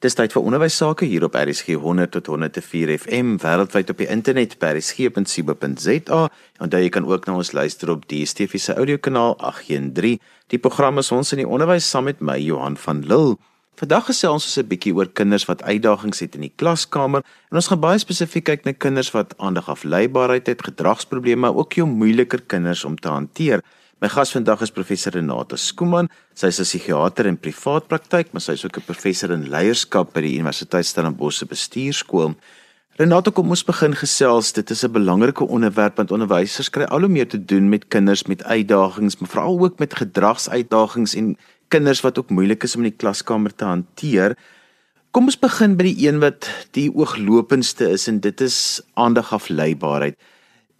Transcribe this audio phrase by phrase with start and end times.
[0.00, 4.06] Dis tyd vir onderwys sake hier op RSG 100 tot 104 FM wêreldwyd op die
[4.08, 6.20] internet by rsg.co.za.
[6.64, 10.16] Onthou jy kan ook na ons luister op die DSTV se audiokanaal 813.
[10.48, 13.36] Die program is ons in die onderwys saam met my Johan van Lille.
[13.76, 17.20] Vandag gesels ons 'n bietjie oor kinders wat uitdagings het in die klaskamer
[17.50, 21.86] en ons gaan baie spesifiek kyk na kinders wat aandag afleibaarheid het, gedragsprobleme, ook jou
[21.86, 23.60] moeiliker kinders om te hanteer.
[24.00, 26.06] My gas vandag is professor Renata Skooman.
[26.32, 30.14] Sy is 'n psigiater in privaat praktyk, maar sy is ook 'n professor in leierskap
[30.14, 32.34] by die Universiteit Stellenbosch se bestuurskool.
[32.96, 34.52] Renata, kom ons begin gesels.
[34.52, 38.24] Dit is 'n belangrike onderwerp want onderwysers kry al hoe meer te doen met kinders
[38.26, 41.36] met uitdagings, maar veral ook met gedragsuitdagings en
[41.68, 44.34] kinders wat ook moeilik is om in die klaskamer te hanteer.
[45.10, 50.16] Kom ons begin by die een wat die ooglopendste is en dit is aandagafleibaarheid.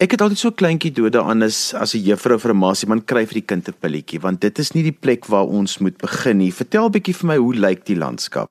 [0.01, 3.05] Ek het altyd so kleintjie dood daaraan is as 'n juffrou vir 'n maasie man
[3.05, 5.97] kry vir die kind 'n pilletjie want dit is nie die plek waar ons moet
[5.97, 6.51] begin nie.
[6.51, 8.49] Vertel 'n bietjie vir my hoe lyk die landskap?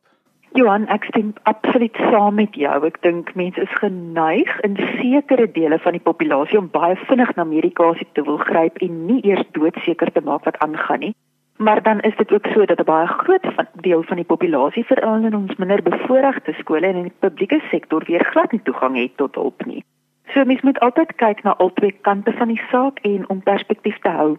[0.54, 2.86] Johan, ek stem absoluut saam met jou.
[2.86, 7.44] Ek dink mense is geneig in sekere dele van die populasie om baie vinnig na
[7.44, 11.14] medikasie te wil gryp en nie eers doodseker te maak wat aangaan nie.
[11.58, 13.46] Maar dan is dit ook so dat 'n baie groot
[13.80, 18.04] deel van die populasie veral in ons minder bevoorregte skole en in die publieke sektor
[18.06, 19.84] weer glad nie toegang het tot hulp nie.
[20.32, 23.98] So mens moet altyd kyk na al twee kante van die saak en om perspektief
[23.98, 24.36] te hou.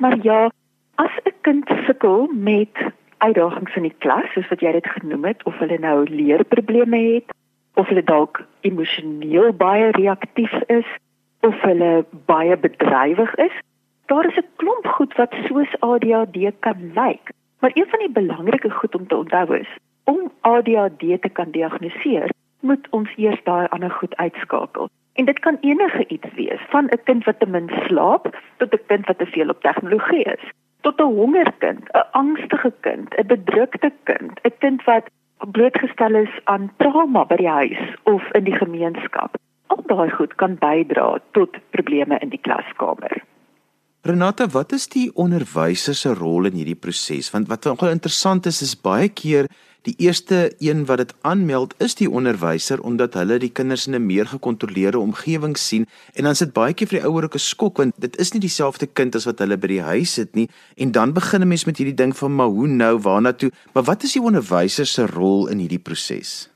[0.00, 0.50] Maar ja,
[0.94, 2.76] as 'n kind sukkel met
[3.18, 7.34] uitdagings in die klas, soos wat jy dit genoem het, of hulle nou leerprobleme het,
[7.74, 10.88] of hulle dalk emosioneel baie reaktief is,
[11.40, 13.56] of hulle baie bedrywig is,
[14.06, 17.30] daar is 'n klomp goed wat soos ADHD kan lyk.
[17.60, 19.70] Maar een van die belangrike goed om te onthou is,
[20.04, 24.88] om ADHD te kan diagnoseer, moet ons eers daai ander goed uitskakel.
[25.14, 28.24] En dit kan enige iets wees, van 'n kind wat te min slaap
[28.58, 30.44] tot 'n kind wat te veel op tegnologie is,
[30.80, 35.06] tot 'n hongerkind, 'n angstige kind, 'n bedrukte kind, 'n kind wat
[35.38, 39.36] blootgestel is aan trauma by die huis of in die gemeenskap.
[39.66, 43.22] Al daai goed kan bydra tot probleme in die klaskamer.
[44.04, 47.30] Renata, wat is die onderwyser se rol in hierdie proses?
[47.30, 49.48] Want wat nogal interessant is, is baie keer
[49.84, 54.06] Die eerste een wat dit aanmeld is die onderwyser omdat hulle die kinders in 'n
[54.06, 57.76] meer gekontroleerde omgewing sien en dan sit baie keer vir die ouer ook 'n skok
[57.76, 60.92] want dit is nie dieselfde kind as wat hulle by die huis sit nie en
[60.92, 64.02] dan begin 'n mens met hierdie ding van maar hoe nou waarna toe maar wat
[64.02, 66.50] is die onderwyser se rol in hierdie proses?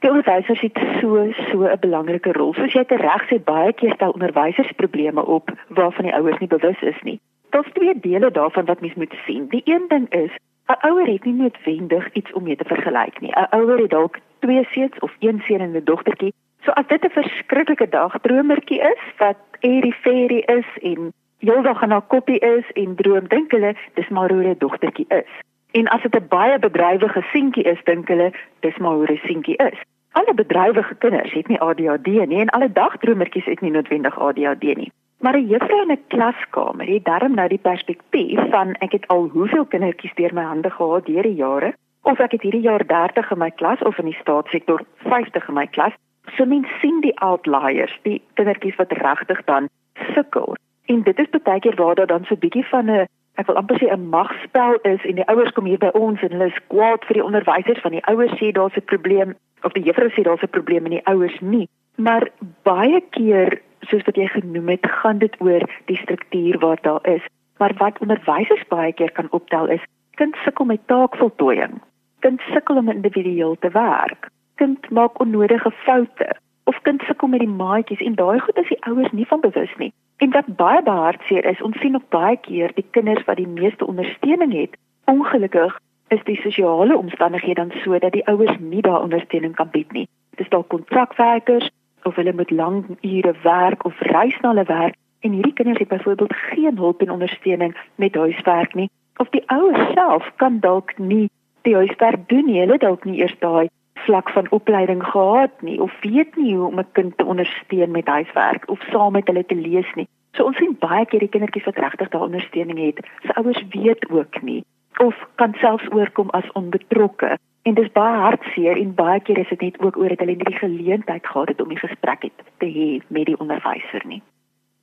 [0.00, 2.52] Die onderwyser het so so 'n belangrike rol.
[2.54, 6.82] Soos jy reg sê baie keer stel onderwysers probleme op waarvan die ouers nie bewus
[6.82, 7.20] is nie.
[7.50, 9.48] Daar's twee dele daarvan wat mens moet sien.
[9.48, 10.32] Die een ding is
[10.66, 13.32] 'n ouer het nie noodwendig iets om mee te vergelyk nie.
[13.32, 16.32] 'n Ouer het dalk twee seuns of een seun en 'n dogtertjie.
[16.64, 22.08] So as dit 'n verskriklike dag dromertjie is wat eriferie is en heeldag aan haar
[22.14, 25.30] koppie is en droom dink hulle dis maar hoe 'n dogtertjie is.
[25.70, 29.56] En as dit 'n baie bedrywige seentjie is, dink hulle dis maar hoe 'n seentjie
[29.56, 29.78] is.
[30.12, 34.92] Alle bedrywige kinders het nie ADHD nie en alle dagdromertjies het nie noodwendig ADHD nie.
[35.24, 39.28] Maar 'n juffrou in 'n klaskamer het darm nou die perspektief van ek het al
[39.28, 43.30] hoeveel kindertjies deur my hande gehad deur die jare of ek het hierdie jaar 30
[43.30, 45.92] in my klas of in die staatssektor 50 in my klas.
[46.36, 49.68] So mens sien die outliers, die kindertjies wat regtig dan
[50.14, 50.56] sukkel.
[50.84, 53.56] En dit is baie keer waar daar dan so 'n bietjie van 'n ek wil
[53.56, 56.66] amper sê 'n magspel is en die ouers kom hier by ons en hulle is
[56.66, 60.22] kwaad vir die onderwysers van die ouers sê daar's 'n probleem of die juffrou sê
[60.22, 61.68] daar's 'n probleem en die ouers nie.
[61.96, 62.28] Maar
[62.62, 67.24] baie keer soos wat jy genoem het, gaan dit oor die struktuur wat daar is.
[67.58, 69.84] Maar wat onderwysers baie keer kan optel is,
[70.20, 71.80] kind sukkel met taakvoltooiing.
[72.20, 74.30] Kind sukkel om individueel te werk.
[74.54, 78.84] Kind maak onnodige foute of kind sukkel met die maatjies en daai goed is die
[78.88, 79.92] ouers nie van bewus nie.
[80.16, 83.86] En wat baie behartseer is, ons sien ook baie keer die kinders wat die meeste
[83.86, 84.76] ondersteuning het,
[85.10, 85.78] ongelukkig
[86.08, 90.08] is die sosiale omstandighede dan so dat die ouers nie daai ondersteuning kan bied nie.
[90.30, 91.68] Dit is dalk kontrakwerkers
[92.04, 94.96] of hulle moet lang ure werk of reis na hulle werk.
[95.20, 98.90] En hierdie kinders het byvoorbeeld geen hulp en ondersteuning met huiswerk nie.
[99.16, 101.30] Of die ouers self kan dalk nie
[101.62, 102.60] die huiswerk doen nie.
[102.60, 103.68] Hulle dalk nie eers daai
[104.04, 108.06] vlak van opleiding gehad nie of weet nie hoe om 'n kind te ondersteun met
[108.06, 110.08] huiswerk of saam met hulle te lees nie.
[110.32, 114.10] So ons sien baie keer die kindertjies wat regtig daai ondersteuning het se ouers weet
[114.10, 114.64] ook nie
[114.98, 119.60] of kan selfs oorkom as onbetrokke En dis baie hartseer en baie keer is dit
[119.60, 122.68] net ook oor dat hulle nie die geleentheid gehad het om die gesprek het te
[122.68, 124.20] hê met die onderwyser nie.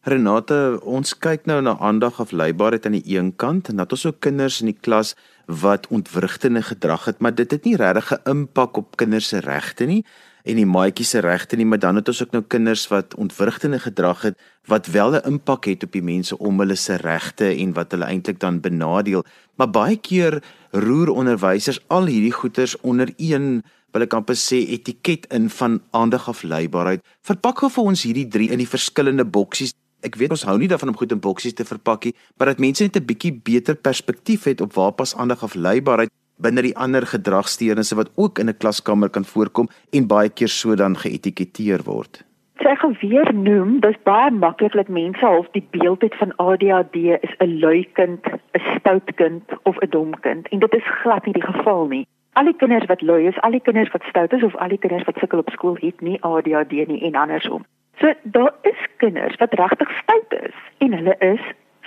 [0.10, 4.18] Renate, ons kyk nou na aandag afleibaarheid aan die een kant en dat ons ook
[4.26, 5.14] kinders in die klas
[5.62, 9.86] wat ontwrigtende gedrag het, maar dit het nie regtig 'n impak op kinders se regte
[9.86, 10.02] nie
[10.44, 13.80] en die maatjies se regte nie, maar dan het ons ook nou kinders wat ontwrigtende
[13.80, 14.38] gedrag het
[14.70, 18.06] wat wel 'n impak het op die mense om hulle se regte en wat hulle
[18.06, 19.24] eintlik dan benadeel.
[19.56, 25.28] Maar baie keer roer onderwysers al hierdie goeters onder een wil ek amper sê etiket
[25.34, 27.04] in van aandag afleibaarheid.
[27.22, 29.74] Verpak gou vir ons hierdie drie in die verskillende boksies.
[30.02, 32.60] Ek weet ons hou nie daarvan om goed in boksies te verpak nie, maar dat
[32.60, 36.10] mense net 'n bietjie beter perspektief het op waar pas aandag afleibaarheid
[36.42, 40.76] binne die ander gedragsteurnisse wat ook in 'n klaskamer kan voorkom en baie keer so
[40.76, 42.24] dan geetiketeer word.
[42.62, 46.96] Sy geweer noem, dis baie maklik dat mense half die beeld het van ADHD
[47.26, 51.26] is 'n lui kind, 'n stout kind of 'n dom kind en dit is glad
[51.26, 52.08] nie die geval nie.
[52.34, 54.78] Al die kinders wat lui is, al die kinders wat stout is of al die
[54.78, 57.66] kinders wat sukkel op skool het nie ADHD nie en andersom.
[58.00, 61.42] So daar is kinders wat regtig stout is en hulle is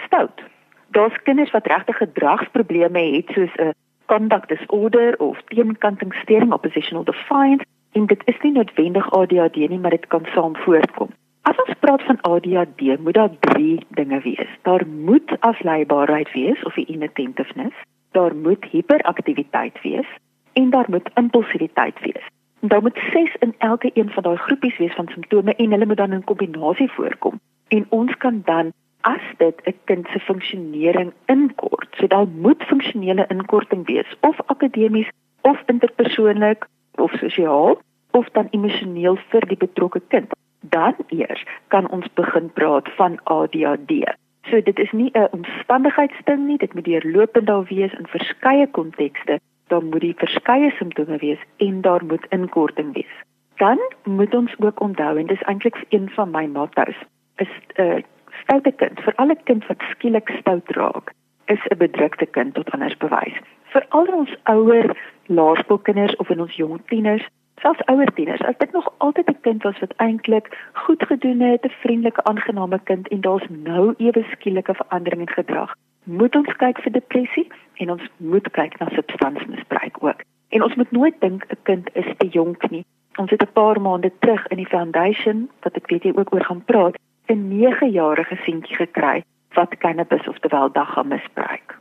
[0.07, 0.43] stout.
[0.89, 3.73] Daar's kinders wat regtig gedragsprobleme het soos 'n
[4.07, 10.07] conduct disorder of teenkantingstoring oppositional defiance en dit is nie noodwendig ADHD nie, maar dit
[10.07, 11.11] kan saam voorkom.
[11.43, 14.51] As ons praat van ADHD, moet daar drie dinge wees.
[14.63, 17.75] Daar moet afleibaarheid wees of inattentiveness,
[18.11, 20.09] daar moet hiperaktiwiteit wees
[20.53, 22.25] en daar moet impulsiwiteit wees.
[22.61, 25.87] En daar moet ses in elke een van daai groepies wees van simptome en hulle
[25.87, 27.41] moet dan in kombinasie voorkom.
[27.69, 28.73] En ons kan dan
[29.05, 35.11] as dit 'n kind se funksionering inkort, so dan moet funksionele inkorting wees of akademies
[35.41, 37.81] of interpersoonlik of sosiaal
[38.11, 40.33] of dan emosioneel vir die betrokke kind.
[40.61, 44.15] Dan eers kan ons begin praat van ADHD.
[44.49, 49.41] So dit is nie 'n omstandigheidsding nie, dit moet deurlopend daar wees in verskeie kontekste.
[49.67, 53.15] Daar moet die verskeie simptome wees en daar moet inkorting wees.
[53.57, 56.97] Dan moet ons ook onthou en dis eintlik een van my motto's
[57.37, 58.03] is 'n uh,
[58.43, 61.13] stoute kind, vir alle kind wat skielik stout raak,
[61.47, 63.39] is 'n bedrukte kind tot anders bewys.
[63.73, 64.97] Vir al ons ouer
[65.27, 67.27] laerskoolkinders of in ons jong tieners,
[67.61, 71.65] selfs ouer tieners, as dit nog altyd 'n kind was wat eintlik goed gedoen het,
[71.65, 76.79] 'n vriendelike, aangename kind en daar's nou ewe skielike verandering in gedrag, moet ons kyk
[76.81, 80.21] vir depressie en ons moet kyk na substansmisbruik ook.
[80.49, 82.85] En ons moet nooit dink 'n kind is te jonk nie.
[83.17, 86.45] Ons het 'n paar maande terug in die foundation wat ek weet jy ook oor
[86.45, 86.97] gaan praat,
[87.29, 89.25] 'n 9-jarige seentjie gekry
[89.55, 91.79] wat cannabis of terwyl dag gaan misbruik.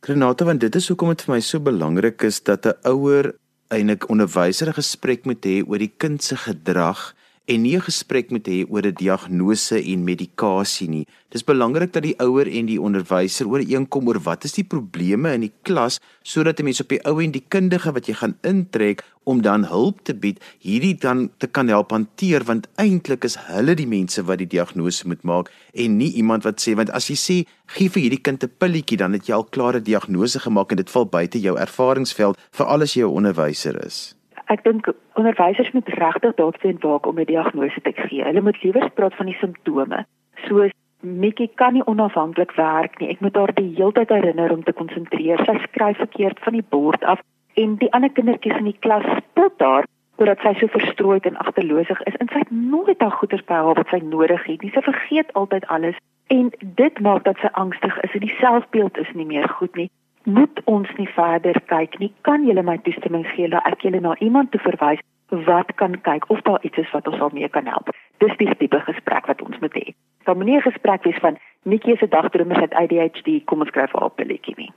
[0.00, 3.34] Renate, want dit is hoekom dit vir my so belangrik is dat 'n ouer
[3.68, 7.14] eintlik onderwyser 'n gesprek moet hê oor die kind se gedrag
[7.50, 11.06] en nie 'n gesprek moet hê oor 'n diagnose en medikasie nie.
[11.30, 15.40] Dis belangrik dat die ouer en die onderwyser ooreenkom oor wat is die probleme in
[15.40, 19.02] die klas sodat 'n mens op die ou en die kundige wat jy gaan intrek
[19.24, 23.74] om dan hulp te bied, hierdie dan te kan help hanteer want eintlik is hulle
[23.74, 27.16] die mense wat die diagnose moet maak en nie iemand wat sê want as jy
[27.16, 30.70] sê gee vir hierdie kind 'n pilletjie dan het jy al klaar 'n diagnose gemaak
[30.70, 34.19] en dit val buite jou ervaringsveld vir alles jy 'n onderwyser is
[34.50, 38.24] ek dink onderwysers moet regtig daarteen waak om 'n diagnose te gee.
[38.24, 40.04] Hulle moet liewer praat van die simptome.
[40.46, 43.08] Soos Mikkie kan nie onafhanklik werk nie.
[43.08, 45.40] Ek moet haar die hele tyd herinner om te konsentreer.
[45.46, 47.20] Sy skryf verkeerd van die bord af
[47.54, 49.88] en die ander kindertjies in die klas spot haar
[50.20, 53.74] omdat sy so verstrooid en agterloosig is en sy het nooit haar goeders by haar
[53.74, 54.70] wat sy nodig het nie.
[54.74, 59.12] Sy vergeet altyd alles en dit maak dat sy angstig is en die selfbeeld is
[59.16, 59.88] nie meer goed nie
[60.32, 62.12] moet ons nie verder kyk nie.
[62.28, 65.02] Kan julle my toestemming gee dat ek julle na iemand toe verwys
[65.46, 67.90] wat kan kyk of daar iets is wat ons al mee kan help?
[68.18, 69.94] Dis die tipe gesprek wat ons moet hê.
[70.24, 74.10] Dan moenie 'n gesprek wees van Nikkie se dagdrome het ADHD, kom ons skryf haar
[74.10, 74.72] 'n pilletjie nie.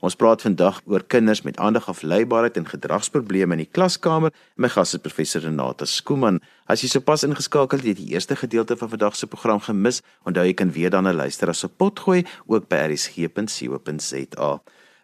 [0.00, 4.32] Ons praat vandag oor kinders met aandagafleibaarheid en gedragsprobleme in die klaskamer.
[4.56, 6.40] My gas is professor Renata Skooman.
[6.66, 10.00] As jy sopas ingeskakel het, het jy die eerste gedeelte van vandag se program gemis.
[10.24, 14.60] Onthou jy kan weer dan 'n luister as op pot gooi ook by rsg.co.za.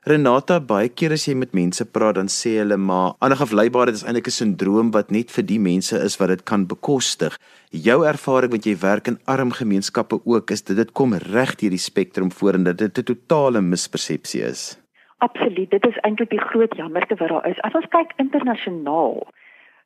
[0.07, 4.29] Renata, baie keer as jy met mense praat, dan sê hulle maar aangefleibaarheid is eintlik
[4.31, 7.35] 'n sindroom wat net vir die mense is wat dit kan bekostig.
[7.87, 11.75] Jou ervaring wat jy werk in arm gemeenskappe ook, is dit dit kom reg deur
[11.75, 14.79] die spektrum voor en dit 'n totale mispersepsie is.
[15.19, 17.61] Absoluut, dit is eintlik die groot jammerte wat daar is.
[17.63, 19.27] As ons kyk internasionaal,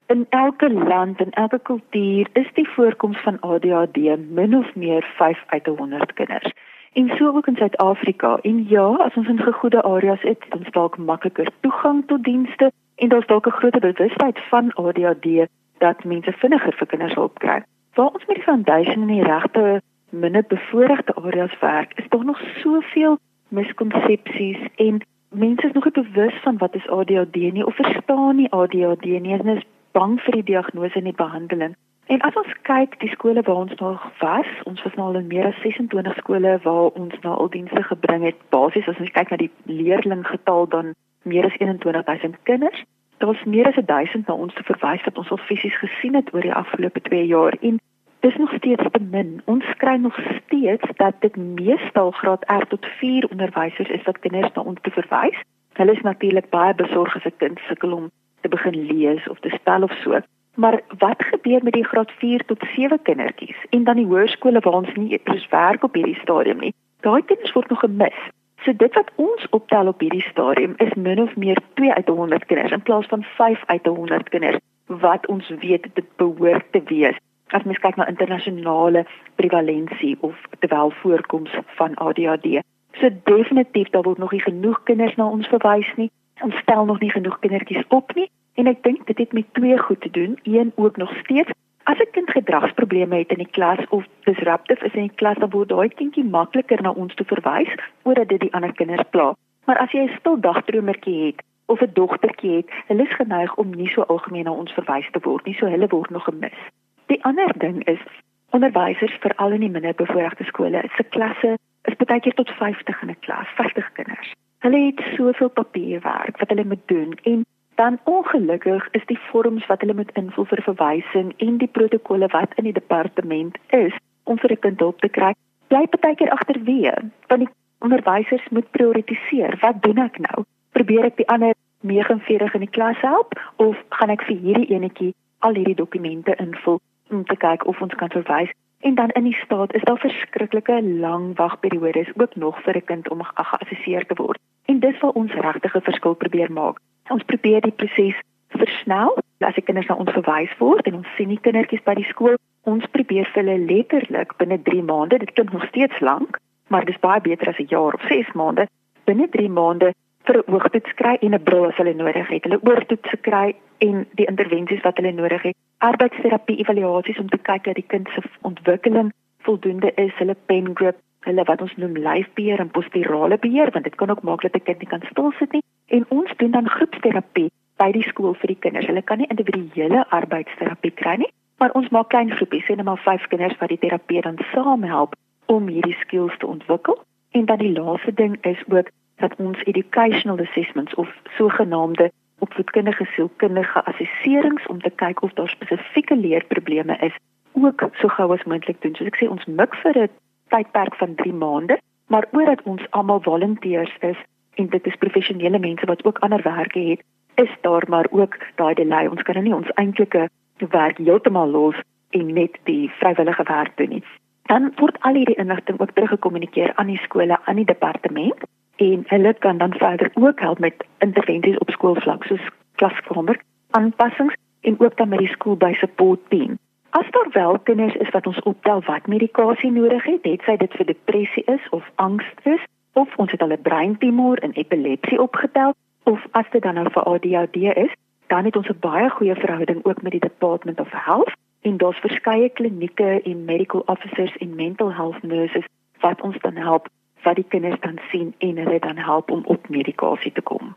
[0.08, 3.96] in elke land en elke kultuur is die voorkoms van ADHD
[4.28, 6.52] min of meer 5 uit 100 kinders
[6.92, 8.38] en so ook in Suid-Afrika.
[8.42, 13.08] En ja, as ons in gegoede areas het, dan dalk makliker toegang tot dienste en
[13.08, 15.46] daar's dalk 'n groter bewustheid van ADHD
[15.78, 17.62] dat mense vinniger vir kinders hulp kry.
[17.94, 22.40] Waar ons met die foundation in die regte minder bevoorregte areas werk, is daar nog
[22.62, 23.18] soveel
[23.48, 28.50] miskonsepsies en mense is nog nie bewus van wat is ADHD nie of verstaan nie
[28.50, 31.74] ADHD nie en is bang vir die diagnose en die behandeling.
[32.10, 35.26] En as ons kyk die skole waar ons nog was, ons was nou al in
[35.30, 38.40] meer as 26 skole waar ons nou al dienste gebring het.
[38.50, 40.90] Basies as ons kyk na die leerlinggetal dan
[41.22, 42.80] meer as 21000 kinders.
[43.22, 46.34] Daar was meer as 1000 na ons te verwys wat ons al fisies gesien het
[46.34, 47.78] oor die afgelope 2 jaar en
[48.26, 49.38] dis nog steeds te min.
[49.44, 54.50] Ons kry nog steeds dat dit meestal graad R tot 4 onderwysers is wat kinders
[54.58, 55.38] na ons te verwys.
[55.78, 59.54] Hulle is natuurlik baie besorg as 'n kind sukkel om te begin lees of te
[59.60, 60.18] spel of so.
[60.54, 64.72] Maar wat gebeur met die graad 4 tot 7 kindertjies en dan die hoërskole waar
[64.82, 66.74] ons nie eers werk op hierdie stadium nie?
[67.00, 68.20] Daai kinders word nog gemis.
[68.62, 72.44] So dit wat ons optel op hierdie stadium is min of meer 2 uit 100
[72.44, 77.16] kinders in plaas van 5 uit 100 kinders wat ons weet dit behoort te wees.
[77.46, 82.60] As mens kyk na internasionale prevalensie of terwyl voorkoms van ADHD.
[82.98, 86.10] So definitief daar word nog nie genoeg kinders na ons verwys nie.
[86.42, 89.78] Ons stel nog nie genoeg kindertjies op nie en ek dink dit het met twee
[89.78, 90.38] goed te doen.
[90.42, 91.50] Een ook nog steeds
[91.90, 95.50] As 'n kind gedragsprobleme het in die klas of disruptief is in die klas, dan
[95.50, 99.34] word daai kindjie makliker na ons toe verwys omdat dit die ander kinders pla.
[99.64, 103.70] Maar as jy 'n stil dagdromertjie het of 'n dogtertjie het, hulle is geneig om
[103.70, 106.60] nie so algemeen na ons verwys te word nie, so hulle word nog gemis.
[107.06, 108.02] Die ander ding is
[108.50, 113.16] onderwysers veral in die minderbevoorregte skole, se klasse is baie keer tot 50 in 'n
[113.20, 114.34] klas, 50 kinders.
[114.58, 117.46] Hulle het soveel papierwerk wat hulle moet doen en
[117.80, 122.52] dan ongelukkig is die vorms wat hulle moet invul vir verwysing en die protokolle wat
[122.60, 123.94] in die departement is
[124.24, 125.32] om vir 'n kind hulp te kry,
[125.68, 126.94] bly baie keer agterweë.
[127.28, 129.56] Want die onderwysers moet prioritiseer.
[129.64, 130.44] Wat doen ek nou?
[130.72, 135.14] Probeer ek die ander 49 in die klas help of gaan ek vir hierdie enetjie
[135.38, 138.52] al hierdie dokumente invul om te kyk of ons kan verwys?
[138.80, 143.08] En dan in die staat is daar verskriklike lang wagperiodes ook nog vir 'n kind
[143.08, 144.40] om geassesseer te word.
[144.66, 146.78] En dis waar ons regtig 'n verskil probeer maak.
[147.08, 149.18] Ons probeer die proses versnel.
[149.38, 152.36] As die kinders na ons verwys word en ons sien die kindertjies by die skool,
[152.68, 156.38] ons probeer vir hulle letterlik binne 3 maande, dit klink nog steeds lank,
[156.68, 158.66] maar dis baie beter as 'n jaar of 6 maande,
[159.04, 159.92] binne 3 maande
[160.26, 162.44] vir 'n oogtoets kry en 'n bril as hulle nodig het.
[162.44, 165.56] Hulle oortoets kry en die intervensies wat hulle nodig het.
[165.78, 170.96] Arbeidsterapie evaluasies om te kyk dat die kind se ontwikkeling voldoende is, hulle pen grip
[171.28, 174.62] hulle wat ons noem lyfbeheer en posturale beheer want dit kan ook maak dat 'n
[174.62, 178.52] kind nie kan stil sit nie en ons doen dan groepsterapie by die skool vir
[178.52, 178.86] die kinders.
[178.86, 183.02] Hulle kan nie individuele arbeidsterapie kry nie, maar ons maak klein groepies, sê net maar
[183.04, 186.98] 5 kinders wat die terapie dan saam help om hierdie skills te ontwikkel.
[187.30, 193.84] En dan die laaste ding is ook dat ons educational assessments of sogenaamde opvoedkundige sielkundige
[193.84, 197.16] assesserings om te kyk of daar spesifieke leerprobleme is
[197.52, 198.94] ook so gou as moontlik doen.
[198.94, 200.08] Soos ek sê, ons mik vir 'n
[200.52, 204.18] tydperk van 3 maande, maar omdat ons almal volonteërs is
[204.54, 207.02] en dit is professionele mense wat ook ander werke het,
[207.34, 209.06] is daar maar ook daai delay.
[209.06, 210.28] Ons kan nou nie ons eintlike
[210.70, 211.76] werk heeltemal los
[212.10, 214.04] en net die vrywillige werk doen nie.
[214.50, 219.34] Dan word al hierdie inligting ook teruggekommunikeer aan die skole, aan die departement en hulle
[219.38, 223.40] kan dan verder ook help met intervensies op skoolvlak soos klaskamer
[223.70, 226.58] aanpassings en ook dan met die skool by support team.
[226.90, 230.72] As daar wel kinders is wat ons optel wat medikasie nodig het, het sy dit
[230.72, 236.26] vir depressie is of angs is, of ons het 'n breintumor en epilepsie opgetel, of
[236.30, 237.92] as dit dan nou vir ADHD is,
[238.26, 241.98] dan het ons 'n baie goeie verhouding ook met die Department of Health en daar's
[241.98, 245.64] verskeie klinieke en medical officers en mental health nurses
[246.00, 246.88] wat ons dan help
[247.22, 250.74] wat die kinders dan sien en hulle dan help om op medikasie te kom.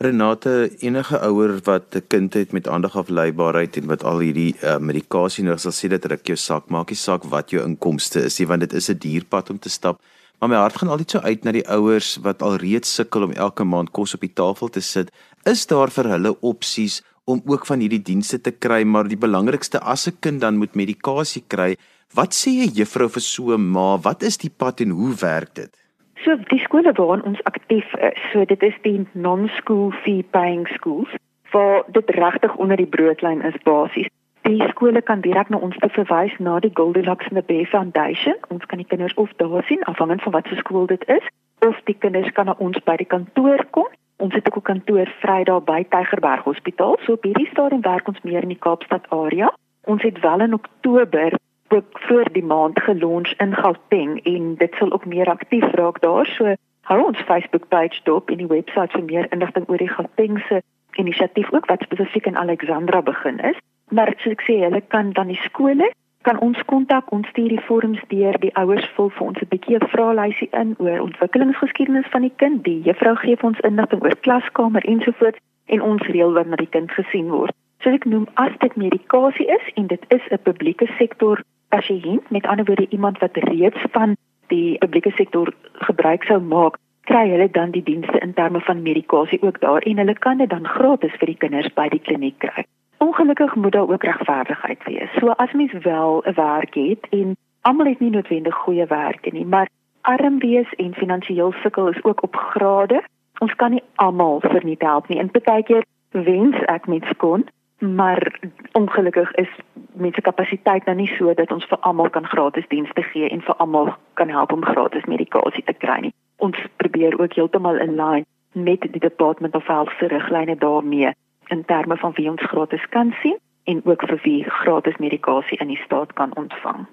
[0.00, 5.44] Renate, enige ouer wat 'n kind het met aandagafleibaarheid en wat al hierdie uh, medikasie
[5.44, 8.46] nodig sal sê dat ruk jou sak, maak nie saak wat jou inkomste is nie,
[8.48, 10.00] want dit is 'n duur pad om te stap.
[10.38, 13.32] Maar my hart gaan altyd so uit na die ouers wat al reeds sukkel om
[13.32, 15.12] elke maand kos op die tafel te sit.
[15.44, 19.80] Is daar vir hulle opsies om ook van hierdie dienste te kry, maar die belangrikste
[19.80, 21.76] as 'n kind dan moet medikasie kry,
[22.14, 23.98] wat sê 'n juffrou vir so 'n ma?
[23.98, 25.79] Wat is die pad en hoe werk dit?
[26.24, 31.08] So die skole waarin ons aktief is, so dit is die non-school fee paying schools,
[31.50, 34.10] waar dit regtig onder die broodlyn is basies.
[34.42, 38.36] Die skole kan direk na ons verwys na die Goldilocks and the Bear Foundation.
[38.48, 41.24] Ons kan die kinders of daar sien afhangend van wat se skool dit is,
[41.66, 43.88] of die kinders kan na ons by die kantoor kom.
[44.20, 46.98] Ons het ook 'n kantoor vry daar by Tygerberg Hospitaal.
[47.00, 49.52] So op hierdie stadium werk ons meer in die Kaapstad area.
[49.84, 51.32] Ons het wel in Oktober
[51.72, 56.26] ook voor die maand gelons in Gauteng en dit sal ook meer aktief raak daar.
[56.26, 56.54] So
[56.90, 60.62] hou ons Facebook page dop en die webwerf vir meer inligting oor die Gautengse
[60.98, 63.58] inisiatief ook wat spesifiek in Alexandra begin is.
[63.90, 65.90] Maar soos ek sê, hulle kan dan die skole
[66.22, 69.78] kan ons kontak, ons stuur die vorms deur, die ouers vul vir ons 'n bietjie
[69.78, 72.64] 'n vraelysie in oor ontwikkelingsgeskiedenis van die kind.
[72.64, 76.90] Die juffrou gee vir ons inligting oor klaskamer ensovoorts en ons reël met die kind
[76.90, 77.54] gesien word.
[77.80, 82.46] So ek noem as dit medikasie is en dit is 'n publieke sektor pasiënt, met
[82.46, 84.16] ander woorde iemand wat reeds van
[84.52, 85.52] die publieke sektor
[85.86, 86.78] gebruik sou maak,
[87.10, 90.50] kry hulle dan die dienste in terme van medikasie ook daar en hulle kan dit
[90.50, 92.66] dan gratis vir die kinders by die kliniek kry.
[93.00, 95.14] Ongelukkig moet daar ook regverdigheid wees.
[95.18, 99.46] So as mens wel 'n werk het en almal het nie noodwendig goeie werk nie,
[99.46, 99.68] maar
[100.00, 103.02] arm wees en finansiëel sukkel is ook op grade.
[103.38, 105.18] Ons kan nie almal verniet help nie.
[105.18, 107.48] En baie keer wens ek mens kon,
[107.80, 108.40] maar
[108.72, 109.48] ongelukkig is
[109.92, 113.56] mense kapasiteit nou nie so dat ons vir almal kan gratis dienste gee en vir
[113.56, 116.14] almal kan help om gratis medikasie te kry nie.
[116.36, 121.12] Ons probeer ook heeltemal in lyn met die Department of Health se riglyne daarmee
[121.48, 125.68] in terme van wie ons gratis kan sien en ook vir wie gratis medikasie in
[125.72, 126.86] die staat kan ontvang.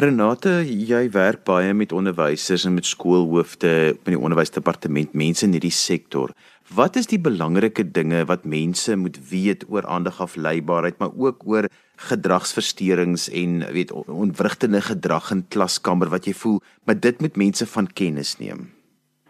[0.00, 5.74] Renate, jy werk baie met onderwysers en met skoolhoofde in die onderwysdepartement, mense in hierdie
[5.76, 6.30] sektor.
[6.72, 11.68] Wat is die belangrike dinge wat mense moet weet oor aandagafleibaarheid, maar ook oor
[12.08, 16.56] gedragsversteurings en weet ontwrigtende gedrag in klaskamer wat jy voel,
[16.88, 18.70] maar dit moet mense van kennis neem?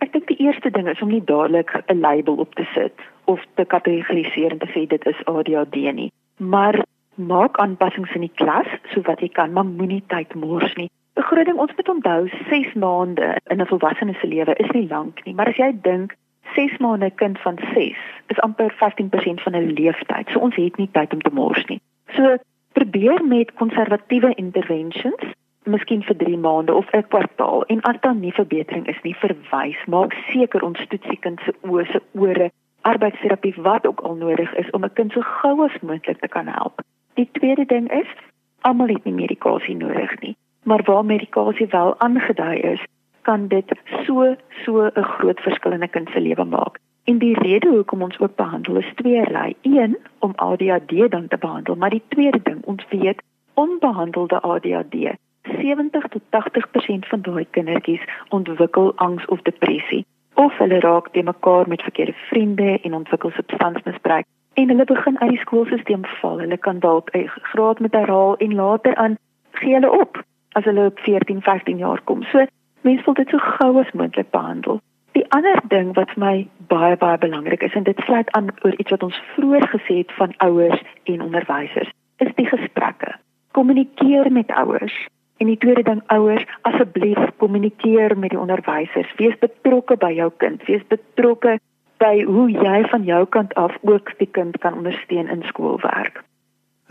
[0.07, 2.95] Ek dink die eerste ding is om nie dadelik 'n label op te sit
[3.27, 6.79] of te kategoriseer en te sê dit is ADHD nie, maar
[7.15, 10.91] maak aanpassings in die klas so wat jy kan, maar moenie tyd mors nie.
[11.19, 15.35] Begroting ons moet onthou 6 maande in 'n volwassene se lewe is nie lank nie,
[15.35, 16.17] maar as jy dink
[16.55, 20.29] 6 maande kind van 6 is amper 15% van 'n leeftyd.
[20.31, 21.81] So ons het nie tyd om te mors nie.
[22.17, 22.37] So
[22.73, 25.23] probeer met konservatiewe interventions,
[25.65, 29.81] miskien vir 3 maande of 'n kwartaal en as daar nie verbetering is nie, verwys.
[29.87, 32.51] Maak seker ons toetsie kind se oë, se ore,
[32.81, 36.47] arbeidsterapie wat ook al nodig is om 'n kind so gou as moontlik te kan
[36.47, 36.83] help.
[37.21, 38.13] Die tweede ding is,
[38.61, 42.85] almal het nie medikasie nodig nie, maar waar medikasie wel aangedui is,
[43.29, 43.75] kan dit
[44.07, 46.79] so so 'n groot verskil in 'n kind se lewe maak.
[47.05, 49.55] En die rede hoekom ons ook behandel is tweeërlei.
[49.63, 53.23] Een om ADHD dan te behandel, maar die tweede ding, ons weet
[53.55, 54.97] onbehandelde ADHD
[55.43, 61.69] 70 tot 80% van daai kindertjies ontwikkel angs of depressie of hulle raak te mekaar
[61.69, 64.27] met verkeerde vriende en ontwikkel substansmisbruik
[64.61, 66.39] en hulle begin uit die skoolstelsel val.
[66.39, 69.17] Hulle kan dalk 'n graad met herhaal en later aan
[69.53, 72.23] gee hulle op as hulle op 14, 15 jaar kom.
[72.23, 72.47] So
[72.81, 74.81] mense wil dit so gou as moontlik behandel.
[75.13, 78.75] Die ander ding wat vir my baie baie belangrik is en dit sluit aan oor
[78.77, 83.15] iets wat ons vroeër gesê het van ouers en onderwysers, is die gesprekke.
[83.51, 85.07] Kommunikeer met ouers.
[85.37, 89.15] En die tweede ding ouers, asseblief kommunikeer met die onderwysers.
[89.17, 90.63] Wees betrokke by jou kind.
[90.69, 91.59] Wees betrokke
[92.01, 96.23] by hoe jy van jou kant af ook die kind kan ondersteun in skoolwerk.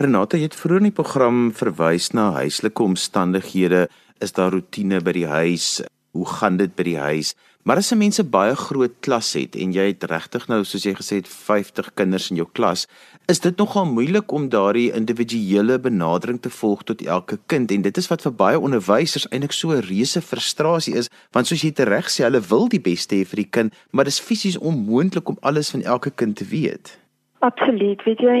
[0.00, 3.88] Renate, jy het vroeër in die program verwys na huislike omstandighede.
[4.24, 5.82] Is daar rotine by die huis?
[6.16, 7.34] Hoe gaan dit by die huis?
[7.62, 10.82] Maar as 'n mens 'n baie groot klas het en jy het regtig nou soos
[10.82, 12.86] jy gesê het 50 kinders in jou klas,
[13.26, 17.96] is dit nogal moeilik om daardie individuele benadering te volg tot elke kind en dit
[17.96, 22.08] is wat vir baie onderwysers eintlik so 'n reuse frustrasie is, want soos jy reg
[22.08, 25.36] sê, hulle wil die beste hê vir die kind, maar dit is fisies onmoontlik om
[25.40, 26.98] alles van elke kind te weet.
[27.38, 28.38] Absoluut, weet jy,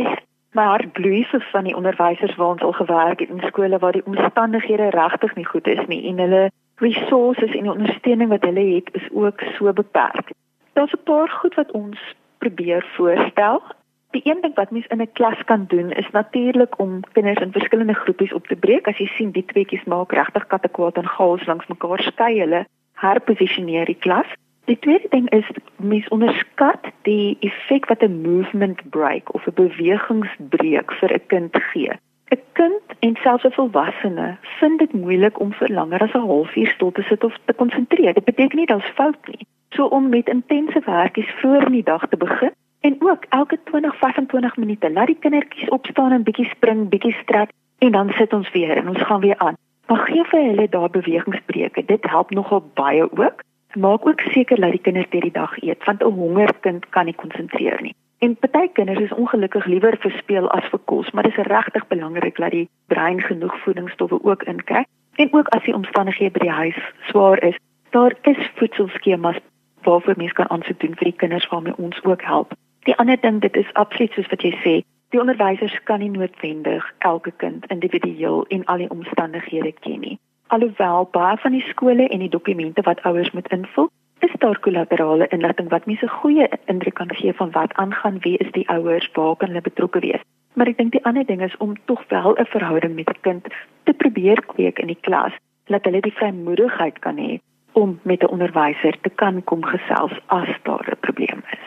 [0.52, 3.92] my hart bloei vir van die onderwysers waar ons al gewerk het in skole waar
[3.92, 8.66] die omstandighede regtig nie goed is nie en hulle resources en die ondersteuning wat hulle
[8.74, 10.32] het is ook so beperk.
[10.72, 11.98] Daar's 'n paar goed wat ons
[12.38, 13.62] probeer voorstel.
[14.10, 17.52] Die een ding wat mens in 'n klas kan doen is natuurlik om kinders in
[17.52, 18.88] verskillende groepies op te breek.
[18.88, 23.84] As jy sien die tweeetjies maak regtig katakwaad en chaos langs mekaar skei hulle, herposisioneer
[23.84, 24.26] die klas.
[24.64, 30.92] Die tweede ding is mens onderskat die effek wat 'n movement break of 'n bewegingsbreek
[30.92, 31.92] vir 'n kind gee.
[32.30, 36.66] 'n Kind en selfs 'n volwassene vind dit moeilik om vir langer as 'n halfuur
[36.66, 38.14] stil te sit of te konsentreer.
[38.14, 39.46] Dit beteken nie dat dit fout nie.
[39.68, 44.56] So om met intense werkies vroeër in die dag te begin en ook elke 20-25
[44.56, 48.76] minute laat die kindertjies opstaan en bietjie spring, bietjie strek en dan sit ons weer
[48.76, 49.56] en ons gaan weer aan.
[49.86, 51.84] Maar gee vir hulle daai bewegingsbreuke.
[51.84, 53.42] Dit help nogal baie ook.
[53.74, 57.04] Maak ook seker dat die kinders deur die dag eet want 'n honger kind kan
[57.04, 57.94] nie konsentreer nie.
[58.20, 61.86] En party kinders is ongelukkig liewer vir speel as vir kos, maar dit is regtig
[61.88, 64.82] belangrik dat die brein genoeg voedingsstowwe ook inkry.
[65.16, 67.56] En ook as die omstandighede by die huis swaar is,
[67.96, 69.40] daar is voedselskemas
[69.88, 72.52] waarvoor mens kan aansoek doen vir die kinders waarmee ons ook help.
[72.84, 74.74] Die ander ding, dit is absoluut soos wat jy sê,
[75.16, 80.18] die onderwysers kan nie noodwendig elke kind individueel en al die omstandighede ken nie.
[80.52, 83.88] Alhoewel baie van die skole en die dokumente wat ouers moet invul,
[84.22, 88.36] is daar kollaterale inligting wat mense 'n goeie indruk kan gee van wat aangaan, wie
[88.38, 90.22] is die ouers, waar kan hulle betrokke wees.
[90.54, 93.46] Maar ek dink die ander ding is om tog wel 'n verhouding met 'n kind
[93.84, 95.32] te probeer kweek in die klas,
[95.66, 97.38] dat hulle die vrymoedigheid kan hê
[97.72, 101.64] om met 'n onderwyser te kan kom gesels as daar 'n probleem is.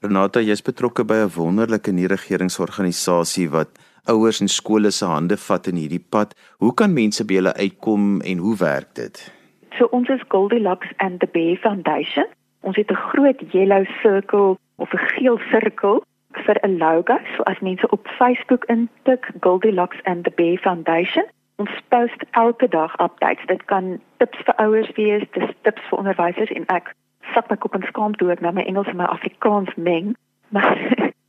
[0.00, 3.68] Renata, jy's betrokke by 'n wonderlike nie-regeringsorganisasie wat
[4.04, 6.34] ouers en skole se hande vat in hierdie pad.
[6.58, 9.37] Hoe kan mense by julle uitkom en hoe werk dit?
[9.78, 12.26] So ons is Goldilocks and the Bear Foundation.
[12.60, 17.18] Ons het 'n groot yellow circle of 'n geel sirkel vir 'n logo.
[17.36, 21.24] So as mense op Facebook intik Goldilocks and the Bear Foundation,
[21.56, 23.46] ons post elke dag updates.
[23.46, 26.94] Dit kan tips vir ouers wees, dis tips vir onderwysers en ek
[27.34, 30.16] sak my kop en skaam toe ek nou my Engels en my Afrikaans meng.
[30.48, 30.76] Maar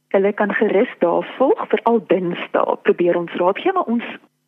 [0.10, 2.78] Hulle kan gerus daar volg vir al Dinsdae.
[2.82, 4.04] Probeer ons raad gee, maar ons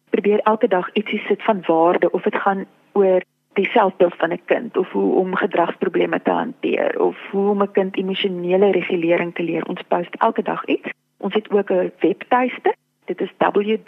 [0.10, 3.22] probeer elke dag ietsie sit van waarde of dit gaan oor
[3.54, 7.72] die selfbeeld van 'n kind of hoe om gedragsprobleme te hanteer of hoe om 'n
[7.72, 9.66] kind emosionele regulering te leer.
[9.66, 10.90] Ons post elke dag iets.
[11.18, 12.76] Ons het ook 'n webtuiste.
[13.06, 13.82] Dit is www.gb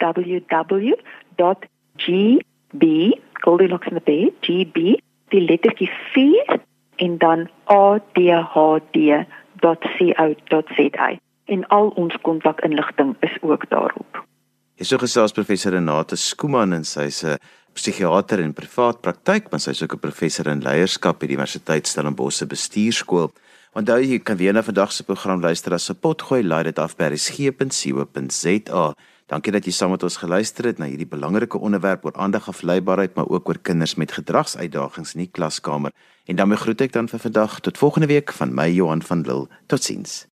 [3.44, 6.60] Goldilocks in the Bay, GB, die lettertjie 4
[6.96, 9.08] en dan adhd.co.za.
[11.44, 14.24] En al ons kontakinligting is ook daarop.
[14.74, 17.36] Hier so gesels professor Renate Skooman en sy's 'n
[17.74, 22.38] psigiater in privaat praktyk, maar sy's ook 'n professor in leierskap by die Universiteit Stellenbosch
[22.38, 23.32] se bestuurskool.
[23.74, 26.96] Onthou jy kan weer na vandag se program luister as se potgooi laai dit af
[26.96, 28.94] by resgep.co.za.
[29.26, 33.28] Dankie dat jy saam met ons geluister het na hierdie belangrike onderwerp oor aandagafleibaarheid, maar
[33.28, 35.90] ook oor kinders met gedragsuitdagings in die klaskamer.
[36.26, 39.48] En dan groet ek dan vir vandag tot volgende week van my Johan van Lille.
[39.66, 40.26] Totsiens.